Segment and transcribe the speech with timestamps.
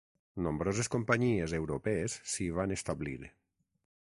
[0.45, 3.19] Nombroses companyies europees s'hi van establir.